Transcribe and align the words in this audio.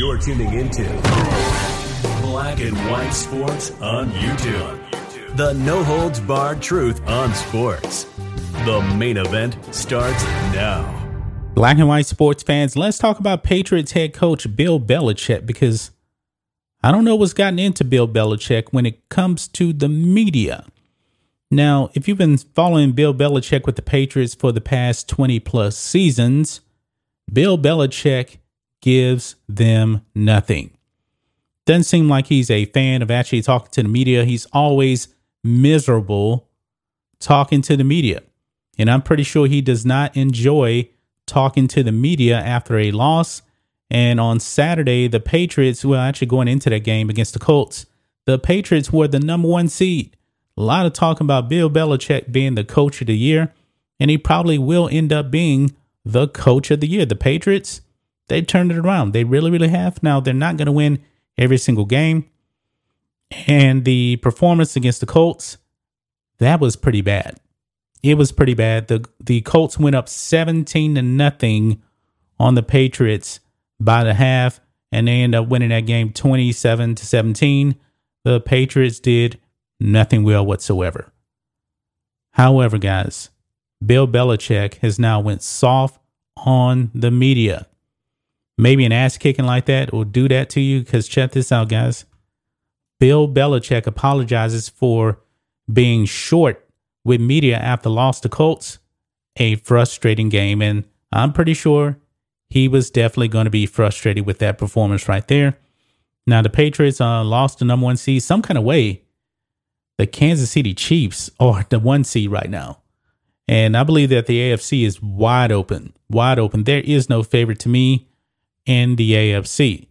You're 0.00 0.16
tuning 0.16 0.54
into 0.54 0.84
Black 2.22 2.58
and 2.60 2.74
White 2.90 3.10
Sports 3.10 3.72
on 3.82 4.08
YouTube. 4.12 5.36
The 5.36 5.52
no 5.52 5.84
holds 5.84 6.20
barred 6.20 6.62
truth 6.62 7.06
on 7.06 7.34
sports. 7.34 8.04
The 8.64 8.80
main 8.96 9.18
event 9.18 9.58
starts 9.74 10.24
now. 10.54 10.88
Black 11.52 11.76
and 11.76 11.86
white 11.86 12.06
sports 12.06 12.42
fans, 12.42 12.78
let's 12.78 12.96
talk 12.96 13.18
about 13.18 13.44
Patriots 13.44 13.92
head 13.92 14.14
coach 14.14 14.56
Bill 14.56 14.80
Belichick 14.80 15.44
because 15.44 15.90
I 16.82 16.92
don't 16.92 17.04
know 17.04 17.16
what's 17.16 17.34
gotten 17.34 17.58
into 17.58 17.84
Bill 17.84 18.08
Belichick 18.08 18.68
when 18.70 18.86
it 18.86 19.06
comes 19.10 19.48
to 19.48 19.74
the 19.74 19.90
media. 19.90 20.64
Now, 21.50 21.90
if 21.92 22.08
you've 22.08 22.16
been 22.16 22.38
following 22.38 22.92
Bill 22.92 23.12
Belichick 23.12 23.66
with 23.66 23.76
the 23.76 23.82
Patriots 23.82 24.34
for 24.34 24.50
the 24.50 24.62
past 24.62 25.10
20 25.10 25.40
plus 25.40 25.76
seasons, 25.76 26.62
Bill 27.30 27.58
Belichick 27.58 28.38
gives 28.80 29.36
them 29.48 30.02
nothing. 30.14 30.76
Doesn't 31.66 31.84
seem 31.84 32.08
like 32.08 32.26
he's 32.26 32.50
a 32.50 32.64
fan 32.66 33.02
of 33.02 33.10
actually 33.10 33.42
talking 33.42 33.70
to 33.72 33.82
the 33.82 33.88
media. 33.88 34.24
He's 34.24 34.46
always 34.46 35.08
miserable 35.44 36.48
talking 37.18 37.62
to 37.62 37.76
the 37.76 37.84
media. 37.84 38.22
And 38.78 38.90
I'm 38.90 39.02
pretty 39.02 39.22
sure 39.22 39.46
he 39.46 39.60
does 39.60 39.84
not 39.84 40.16
enjoy 40.16 40.88
talking 41.26 41.68
to 41.68 41.82
the 41.82 41.92
media 41.92 42.38
after 42.38 42.78
a 42.78 42.90
loss. 42.90 43.42
And 43.90 44.18
on 44.18 44.40
Saturday, 44.40 45.08
the 45.08 45.20
Patriots, 45.20 45.84
well, 45.84 46.00
actually 46.00 46.28
going 46.28 46.48
into 46.48 46.70
that 46.70 46.80
game 46.80 47.10
against 47.10 47.34
the 47.34 47.38
Colts, 47.38 47.86
the 48.24 48.38
Patriots 48.38 48.92
were 48.92 49.08
the 49.08 49.20
number 49.20 49.48
one 49.48 49.68
seed. 49.68 50.16
A 50.56 50.62
lot 50.62 50.86
of 50.86 50.92
talking 50.92 51.24
about 51.24 51.48
Bill 51.48 51.70
Belichick 51.70 52.32
being 52.32 52.54
the 52.54 52.64
coach 52.64 53.00
of 53.00 53.06
the 53.06 53.16
year, 53.16 53.52
and 53.98 54.10
he 54.10 54.18
probably 54.18 54.58
will 54.58 54.88
end 54.90 55.12
up 55.12 55.30
being 55.30 55.74
the 56.04 56.28
coach 56.28 56.70
of 56.70 56.80
the 56.80 56.86
year. 56.86 57.04
The 57.04 57.16
Patriots, 57.16 57.80
they 58.30 58.40
turned 58.42 58.72
it 58.72 58.78
around. 58.78 59.12
They 59.12 59.24
really, 59.24 59.50
really 59.50 59.68
have. 59.68 60.02
Now, 60.02 60.20
they're 60.20 60.32
not 60.32 60.56
going 60.56 60.66
to 60.66 60.72
win 60.72 61.02
every 61.36 61.58
single 61.58 61.84
game. 61.84 62.30
And 63.46 63.84
the 63.84 64.16
performance 64.16 64.76
against 64.76 65.00
the 65.00 65.06
Colts, 65.06 65.58
that 66.38 66.60
was 66.60 66.76
pretty 66.76 67.02
bad. 67.02 67.38
It 68.02 68.16
was 68.16 68.32
pretty 68.32 68.54
bad. 68.54 68.88
The 68.88 69.04
the 69.20 69.42
Colts 69.42 69.78
went 69.78 69.94
up 69.94 70.08
17 70.08 70.94
to 70.94 71.02
nothing 71.02 71.82
on 72.38 72.54
the 72.54 72.62
Patriots 72.62 73.40
by 73.78 74.04
the 74.04 74.14
half, 74.14 74.60
and 74.90 75.06
they 75.06 75.20
end 75.20 75.34
up 75.34 75.48
winning 75.48 75.68
that 75.68 75.86
game 75.86 76.12
27 76.12 76.94
to 76.94 77.06
17. 77.06 77.76
The 78.24 78.40
Patriots 78.40 79.00
did 79.00 79.38
nothing 79.78 80.24
well 80.24 80.46
whatsoever. 80.46 81.12
However, 82.32 82.78
guys, 82.78 83.28
Bill 83.84 84.08
Belichick 84.08 84.76
has 84.76 84.98
now 84.98 85.20
went 85.20 85.42
soft 85.42 86.00
on 86.38 86.90
the 86.94 87.10
media. 87.10 87.66
Maybe 88.60 88.84
an 88.84 88.92
ass 88.92 89.16
kicking 89.16 89.46
like 89.46 89.64
that 89.66 89.92
will 89.92 90.04
do 90.04 90.28
that 90.28 90.50
to 90.50 90.60
you. 90.60 90.80
Because 90.80 91.08
check 91.08 91.32
this 91.32 91.50
out, 91.50 91.68
guys. 91.68 92.04
Bill 92.98 93.26
Belichick 93.26 93.86
apologizes 93.86 94.68
for 94.68 95.20
being 95.72 96.04
short 96.04 96.68
with 97.04 97.20
media 97.20 97.56
after 97.56 97.88
loss 97.88 98.20
to 98.20 98.28
Colts. 98.28 98.78
A 99.36 99.54
frustrating 99.54 100.28
game, 100.28 100.60
and 100.60 100.84
I'm 101.12 101.32
pretty 101.32 101.54
sure 101.54 101.98
he 102.48 102.66
was 102.68 102.90
definitely 102.90 103.28
going 103.28 103.44
to 103.44 103.50
be 103.50 103.64
frustrated 103.64 104.26
with 104.26 104.38
that 104.40 104.58
performance 104.58 105.08
right 105.08 105.26
there. 105.26 105.56
Now 106.26 106.42
the 106.42 106.50
Patriots 106.50 107.00
uh, 107.00 107.24
lost 107.24 107.60
the 107.60 107.64
number 107.64 107.84
one 107.84 107.96
seed 107.96 108.22
some 108.22 108.42
kind 108.42 108.58
of 108.58 108.64
way 108.64 109.04
the 109.98 110.06
Kansas 110.06 110.50
City 110.50 110.74
Chiefs 110.74 111.30
are 111.38 111.64
the 111.68 111.78
one 111.78 112.04
seed 112.04 112.30
right 112.30 112.50
now. 112.50 112.80
And 113.46 113.76
I 113.76 113.84
believe 113.84 114.10
that 114.10 114.26
the 114.26 114.38
AFC 114.40 114.84
is 114.84 115.00
wide 115.00 115.52
open, 115.52 115.92
wide 116.08 116.38
open. 116.38 116.64
There 116.64 116.80
is 116.80 117.08
no 117.08 117.22
favorite 117.22 117.60
to 117.60 117.68
me 117.68 118.09
in 118.66 118.96
the 118.96 119.12
AFC. 119.12 119.88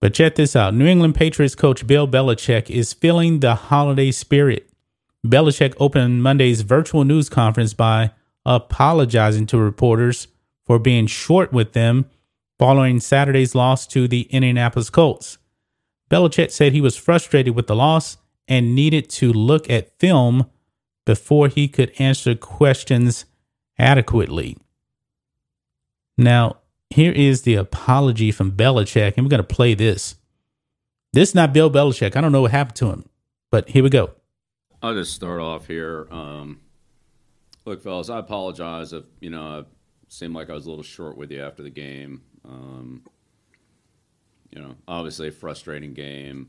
But 0.00 0.14
check 0.14 0.34
this 0.34 0.56
out 0.56 0.74
New 0.74 0.86
England 0.86 1.14
Patriots 1.14 1.54
coach 1.54 1.86
Bill 1.86 2.08
Belichick 2.08 2.70
is 2.70 2.92
feeling 2.92 3.40
the 3.40 3.54
holiday 3.54 4.10
spirit. 4.10 4.70
Belichick 5.26 5.74
opened 5.78 6.22
Monday's 6.22 6.62
virtual 6.62 7.04
news 7.04 7.28
conference 7.28 7.74
by 7.74 8.12
apologizing 8.46 9.46
to 9.46 9.58
reporters 9.58 10.28
for 10.64 10.78
being 10.78 11.06
short 11.06 11.52
with 11.52 11.72
them 11.72 12.08
following 12.58 13.00
Saturday's 13.00 13.54
loss 13.54 13.86
to 13.88 14.08
the 14.08 14.22
Indianapolis 14.30 14.90
Colts. 14.90 15.38
Belichick 16.10 16.50
said 16.50 16.72
he 16.72 16.80
was 16.80 16.96
frustrated 16.96 17.54
with 17.54 17.66
the 17.66 17.76
loss 17.76 18.16
and 18.48 18.74
needed 18.74 19.08
to 19.08 19.32
look 19.32 19.70
at 19.70 19.98
film 19.98 20.50
before 21.06 21.48
he 21.48 21.68
could 21.68 21.92
answer 21.98 22.34
questions 22.34 23.24
adequately. 23.78 24.56
Now, 26.18 26.59
here 26.90 27.12
is 27.12 27.42
the 27.42 27.54
apology 27.54 28.30
from 28.32 28.52
Belichick, 28.52 29.14
and 29.16 29.24
we're 29.24 29.30
going 29.30 29.42
to 29.42 29.44
play 29.44 29.74
this. 29.74 30.16
This 31.12 31.30
is 31.30 31.34
not 31.34 31.52
Bill 31.52 31.70
Belichick. 31.70 32.16
I 32.16 32.20
don't 32.20 32.32
know 32.32 32.42
what 32.42 32.50
happened 32.50 32.76
to 32.76 32.90
him, 32.90 33.08
but 33.50 33.68
here 33.70 33.82
we 33.82 33.90
go. 33.90 34.10
I'll 34.82 34.94
just 34.94 35.14
start 35.14 35.40
off 35.40 35.66
here. 35.66 36.08
Um, 36.10 36.60
look, 37.64 37.82
fellas, 37.82 38.10
I 38.10 38.18
apologize 38.18 38.92
if 38.92 39.04
you 39.20 39.30
know 39.30 39.42
I 39.42 39.64
seemed 40.08 40.34
like 40.34 40.50
I 40.50 40.54
was 40.54 40.66
a 40.66 40.70
little 40.70 40.84
short 40.84 41.16
with 41.16 41.30
you 41.30 41.42
after 41.42 41.62
the 41.62 41.70
game. 41.70 42.22
Um, 42.44 43.02
you 44.50 44.60
know, 44.60 44.74
obviously 44.88 45.28
a 45.28 45.32
frustrating 45.32 45.94
game 45.94 46.48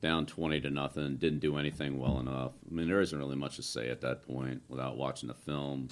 down 0.00 0.26
20 0.26 0.60
to 0.60 0.70
nothing, 0.70 1.16
didn't 1.16 1.40
do 1.40 1.56
anything 1.56 1.98
well 1.98 2.20
enough. 2.20 2.52
I 2.70 2.74
mean, 2.74 2.86
there 2.86 3.00
isn't 3.00 3.18
really 3.18 3.36
much 3.36 3.56
to 3.56 3.62
say 3.62 3.88
at 3.88 4.00
that 4.02 4.22
point 4.22 4.62
without 4.68 4.96
watching 4.96 5.28
the 5.28 5.34
film. 5.34 5.88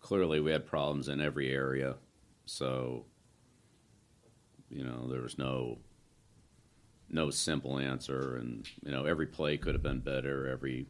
Clearly, 0.00 0.40
we 0.40 0.50
had 0.50 0.66
problems 0.66 1.08
in 1.08 1.20
every 1.20 1.50
area. 1.50 1.94
So, 2.44 3.06
you 4.70 4.84
know, 4.84 5.08
there 5.08 5.22
was 5.22 5.38
no 5.38 5.78
no 7.08 7.28
simple 7.28 7.78
answer 7.78 8.36
and 8.36 8.66
you 8.84 8.90
know, 8.90 9.04
every 9.04 9.26
play 9.26 9.58
could 9.58 9.74
have 9.74 9.82
been 9.82 10.00
better, 10.00 10.48
every 10.48 10.86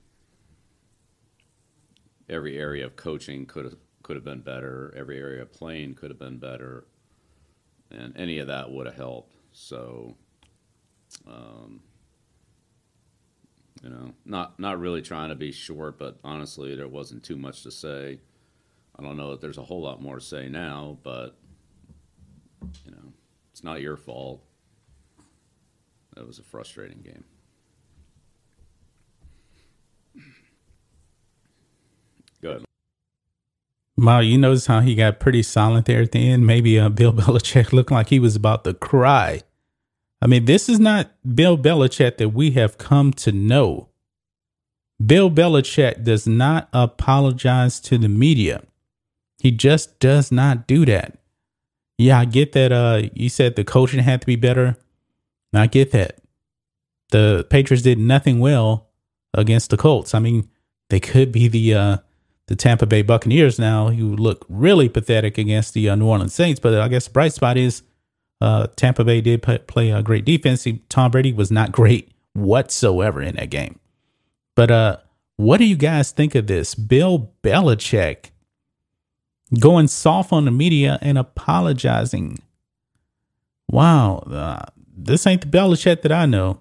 every 2.28 2.58
area 2.58 2.86
of 2.86 2.96
coaching 2.96 3.46
could 3.46 3.64
have 3.64 3.76
could 4.02 4.16
have 4.16 4.24
been 4.24 4.40
better, 4.40 4.92
every 4.96 5.18
area 5.18 5.42
of 5.42 5.52
playing 5.52 5.94
could 5.94 6.10
have 6.10 6.18
been 6.18 6.38
better. 6.38 6.86
And 7.90 8.16
any 8.16 8.38
of 8.38 8.46
that 8.46 8.70
would 8.70 8.86
have 8.86 8.96
helped. 8.96 9.34
So 9.52 10.16
um, 11.26 11.80
you 13.82 13.90
know, 13.90 14.12
not 14.24 14.58
not 14.58 14.78
really 14.78 15.02
trying 15.02 15.30
to 15.30 15.34
be 15.34 15.52
short, 15.52 15.98
but 15.98 16.18
honestly, 16.22 16.74
there 16.74 16.88
wasn't 16.88 17.22
too 17.24 17.36
much 17.36 17.62
to 17.64 17.70
say. 17.70 18.20
I 18.98 19.02
don't 19.02 19.16
know 19.16 19.30
that 19.30 19.40
there's 19.40 19.58
a 19.58 19.62
whole 19.62 19.82
lot 19.82 20.02
more 20.02 20.16
to 20.16 20.24
say 20.24 20.48
now, 20.48 20.98
but 21.02 21.36
you 22.84 22.90
know, 22.90 23.12
it's 23.52 23.64
not 23.64 23.80
your 23.80 23.96
fault. 23.96 24.42
That 26.16 26.26
was 26.26 26.38
a 26.38 26.42
frustrating 26.42 27.00
game. 27.02 27.24
Good. 32.40 32.64
Wow, 33.96 34.20
you 34.20 34.36
notice 34.36 34.66
how 34.66 34.80
he 34.80 34.94
got 34.94 35.20
pretty 35.20 35.42
silent 35.42 35.86
there 35.86 36.02
at 36.02 36.12
the 36.12 36.28
end? 36.28 36.46
Maybe 36.46 36.78
uh, 36.78 36.88
Bill 36.88 37.12
Belichick 37.14 37.72
looked 37.72 37.92
like 37.92 38.08
he 38.08 38.18
was 38.18 38.34
about 38.34 38.64
to 38.64 38.74
cry. 38.74 39.42
I 40.20 40.26
mean, 40.26 40.44
this 40.44 40.68
is 40.68 40.80
not 40.80 41.12
Bill 41.34 41.56
Belichick 41.56 42.16
that 42.18 42.30
we 42.30 42.52
have 42.52 42.78
come 42.78 43.12
to 43.14 43.32
know. 43.32 43.88
Bill 45.04 45.30
Belichick 45.30 46.04
does 46.04 46.26
not 46.26 46.68
apologize 46.72 47.80
to 47.80 47.98
the 47.98 48.08
media. 48.08 48.62
He 49.40 49.50
just 49.50 49.98
does 49.98 50.30
not 50.30 50.66
do 50.66 50.84
that. 50.86 51.18
Yeah, 52.02 52.18
I 52.18 52.24
get 52.24 52.52
that 52.52 52.72
uh 52.72 53.02
you 53.14 53.28
said 53.28 53.56
the 53.56 53.64
coaching 53.64 54.00
had 54.00 54.20
to 54.20 54.26
be 54.26 54.36
better. 54.36 54.76
I 55.54 55.66
get 55.66 55.92
that. 55.92 56.18
The 57.10 57.46
Patriots 57.48 57.82
did 57.82 57.98
nothing 57.98 58.40
well 58.40 58.88
against 59.34 59.70
the 59.70 59.76
Colts. 59.76 60.14
I 60.14 60.18
mean, 60.18 60.48
they 60.88 60.98
could 60.98 61.30
be 61.30 61.48
the 61.48 61.74
uh 61.74 61.96
the 62.48 62.56
Tampa 62.56 62.86
Bay 62.86 63.02
Buccaneers 63.02 63.58
now. 63.58 63.88
You 63.88 64.16
look 64.16 64.44
really 64.48 64.88
pathetic 64.88 65.38
against 65.38 65.74
the 65.74 65.88
uh, 65.88 65.94
New 65.94 66.06
Orleans 66.06 66.34
Saints, 66.34 66.58
but 66.58 66.74
I 66.74 66.88
guess 66.88 67.06
the 67.06 67.12
bright 67.12 67.32
spot 67.32 67.56
is 67.56 67.82
uh, 68.40 68.66
Tampa 68.74 69.04
Bay 69.04 69.20
did 69.20 69.42
play 69.42 69.90
a 69.90 70.02
great 70.02 70.24
defense. 70.24 70.66
Tom 70.88 71.12
Brady 71.12 71.32
was 71.32 71.52
not 71.52 71.70
great 71.70 72.10
whatsoever 72.32 73.22
in 73.22 73.36
that 73.36 73.50
game. 73.50 73.78
But 74.56 74.70
uh, 74.70 74.96
what 75.36 75.58
do 75.58 75.64
you 75.64 75.76
guys 75.76 76.10
think 76.10 76.34
of 76.34 76.48
this? 76.48 76.74
Bill 76.74 77.32
Belichick 77.44 78.31
going 79.58 79.88
soft 79.88 80.32
on 80.32 80.44
the 80.44 80.50
media 80.50 80.98
and 81.02 81.18
apologizing. 81.18 82.38
Wow, 83.68 84.18
uh, 84.30 84.64
this 84.96 85.26
ain't 85.26 85.42
the 85.42 85.46
Belichick 85.46 86.02
that 86.02 86.12
I 86.12 86.26
know. 86.26 86.60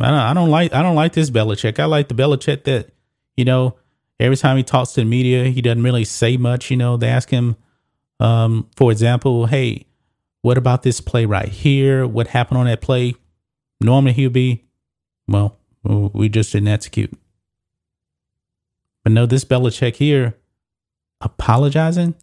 I 0.00 0.10
don't, 0.10 0.18
I 0.20 0.34
don't 0.34 0.50
like 0.50 0.72
I 0.72 0.82
don't 0.82 0.94
like 0.94 1.12
this 1.12 1.30
Belichick. 1.30 1.78
I 1.78 1.86
like 1.86 2.08
the 2.08 2.14
Belichick 2.14 2.64
that 2.64 2.90
you 3.36 3.44
know 3.44 3.76
every 4.20 4.36
time 4.36 4.56
he 4.56 4.62
talks 4.62 4.92
to 4.92 5.00
the 5.00 5.06
media, 5.06 5.44
he 5.44 5.62
doesn't 5.62 5.82
really 5.82 6.04
say 6.04 6.36
much. 6.36 6.70
You 6.70 6.76
know, 6.76 6.96
they 6.96 7.08
ask 7.08 7.30
him, 7.30 7.56
um, 8.20 8.68
for 8.76 8.90
example, 8.90 9.46
hey, 9.46 9.86
what 10.42 10.58
about 10.58 10.82
this 10.82 11.00
play 11.00 11.26
right 11.26 11.48
here? 11.48 12.06
What 12.06 12.28
happened 12.28 12.58
on 12.58 12.66
that 12.66 12.80
play? 12.80 13.14
Normally 13.80 14.12
he'll 14.12 14.30
be, 14.30 14.64
well, 15.26 15.58
we 15.82 16.28
just 16.28 16.52
didn't 16.52 16.68
execute. 16.68 17.12
But 19.04 19.12
no, 19.12 19.26
this 19.26 19.44
Belichick 19.44 19.96
here 19.96 20.36
apologizing. 21.20 22.14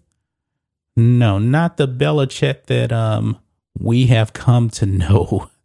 No, 0.96 1.40
not 1.40 1.78
the 1.78 1.88
Belichick 1.88 2.66
that 2.66 2.92
um 2.92 3.40
we 3.78 4.08
have 4.08 4.34
come 4.34 4.70
to 4.72 4.86
know. 4.86 5.50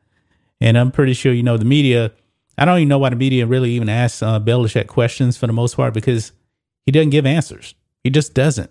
And 0.62 0.77
I'm 0.77 0.91
pretty 0.91 1.15
sure, 1.15 1.32
you 1.32 1.43
know, 1.43 1.56
the 1.56 1.65
media, 1.65 2.12
I 2.59 2.67
don't 2.67 2.77
even 2.77 2.88
know 2.88 2.99
why 2.99 3.09
the 3.09 3.17
media 3.17 3.47
really 3.47 3.71
even 3.71 3.88
asks 3.88 4.23
uh, 4.23 4.38
Belichick 4.38 4.88
questions 4.88 5.38
for 5.38 5.47
the 5.47 5.55
most 5.55 5.75
part 5.75 5.94
because 5.94 6.32
he 6.85 6.93
doesn't 6.93 7.09
give 7.09 7.25
answers. 7.25 7.75
He 8.05 8.11
just 8.11 8.35
doesn't. 8.35 8.71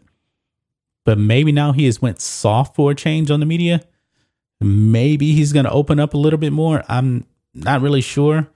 But 1.04 1.18
maybe 1.18 1.52
now 1.52 1.72
he 1.72 1.86
has 1.86 2.00
went 2.00 2.22
soft 2.22 2.76
for 2.76 2.92
a 2.92 2.96
change 2.96 3.32
on 3.32 3.40
the 3.40 3.48
media. 3.48 3.82
Maybe 4.62 5.32
he's 5.32 5.52
going 5.52 5.66
to 5.66 5.72
open 5.72 6.00
up 6.00 6.14
a 6.14 6.18
little 6.18 6.38
bit 6.38 6.54
more. 6.54 6.84
I'm 6.88 7.26
not 7.56 7.82
really 7.82 8.02
sure. 8.02 8.48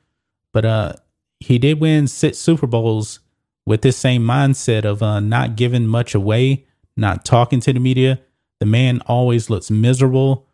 But 0.51 0.65
uh, 0.65 0.93
he 1.39 1.57
did 1.57 1.79
win 1.79 2.07
six 2.07 2.37
Super 2.37 2.67
Bowls 2.67 3.19
with 3.65 3.81
this 3.81 3.97
same 3.97 4.23
mindset 4.23 4.85
of 4.85 5.01
uh, 5.01 5.19
not 5.19 5.55
giving 5.55 5.87
much 5.87 6.13
away, 6.13 6.65
not 6.97 7.25
talking 7.25 7.59
to 7.61 7.73
the 7.73 7.79
media. 7.79 8.19
The 8.59 8.65
man 8.65 9.01
always 9.07 9.49
looks 9.49 9.71
miserable. 9.71 10.47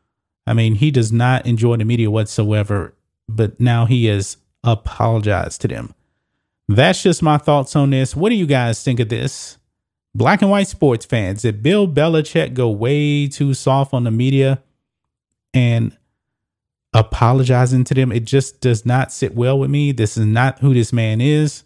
I 0.48 0.54
mean, 0.54 0.76
he 0.76 0.92
does 0.92 1.12
not 1.12 1.46
enjoy 1.46 1.78
the 1.78 1.86
media 1.86 2.10
whatsoever, 2.10 2.96
but 3.28 3.60
now 3.60 3.86
he 3.86 4.06
has 4.06 4.38
apologized 4.64 5.62
to 5.62 5.68
them. 5.68 5.94
That's 6.68 7.02
just 7.02 7.24
my 7.24 7.38
thoughts 7.38 7.76
on 7.76 7.90
this. 7.90 8.16
What 8.16 8.30
do 8.30 8.36
you 8.36 8.46
guys 8.46 8.84
think 8.84 9.00
of 9.00 9.10
this? 9.10 9.58
Black 10.16 10.42
and 10.42 10.52
white 10.52 10.68
sports 10.68 11.06
fans, 11.06 11.44
did 11.44 11.62
Bill 11.62 11.88
Belichick 11.88 12.54
go 12.54 12.70
way 12.70 13.28
too 13.28 13.54
soft 13.54 13.94
on 13.94 14.04
the 14.04 14.12
media 14.12 14.62
and 15.54 15.96
apologizing 16.94 17.84
to 17.86 17.94
them? 17.94 18.12
It 18.12 18.26
just 18.26 18.60
does 18.60 18.86
not 18.86 19.12
sit 19.12 19.36
well 19.36 19.60
with 19.60 19.70
me. 19.70 19.92
This 19.92 20.18
is 20.18 20.26
not 20.26 20.60
who 20.60 20.74
this 20.74 20.92
man 20.92 21.22
is. 21.22 21.64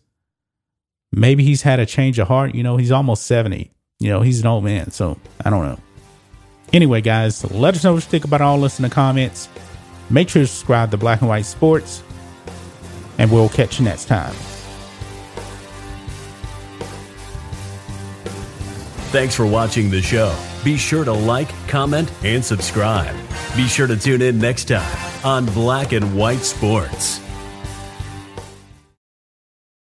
Maybe 1.15 1.43
he's 1.43 1.61
had 1.61 1.79
a 1.79 1.85
change 1.85 2.17
of 2.17 2.27
heart. 2.27 2.55
You 2.55 2.63
know, 2.63 2.77
he's 2.77 2.91
almost 2.91 3.27
70. 3.27 3.71
You 3.99 4.09
know, 4.09 4.21
he's 4.21 4.41
an 4.41 4.47
old 4.47 4.63
man. 4.63 4.89
So 4.91 5.17
I 5.45 5.49
don't 5.51 5.63
know. 5.63 5.79
Anyway, 6.73 7.01
guys, 7.01 7.49
let 7.51 7.75
us 7.75 7.83
know 7.83 7.93
what 7.93 8.03
you 8.03 8.09
think 8.09 8.25
about 8.25 8.41
all 8.41 8.59
this 8.59 8.79
in 8.79 8.83
the 8.83 8.89
comments. 8.89 9.47
Make 10.09 10.29
sure 10.29 10.41
to 10.41 10.47
subscribe 10.47 10.89
to 10.91 10.97
Black 10.97 11.21
and 11.21 11.29
White 11.29 11.45
Sports. 11.45 12.01
And 13.19 13.31
we'll 13.31 13.49
catch 13.49 13.79
you 13.79 13.85
next 13.85 14.05
time. 14.05 14.33
Thanks 19.11 19.35
for 19.35 19.45
watching 19.45 19.91
the 19.91 20.01
show. 20.01 20.35
Be 20.63 20.75
sure 20.77 21.05
to 21.05 21.13
like, 21.13 21.49
comment, 21.67 22.11
and 22.23 22.43
subscribe. 22.43 23.15
Be 23.55 23.67
sure 23.67 23.85
to 23.85 23.95
tune 23.95 24.23
in 24.23 24.39
next 24.39 24.65
time 24.65 25.23
on 25.23 25.45
Black 25.45 25.91
and 25.91 26.17
White 26.17 26.39
Sports. 26.39 27.19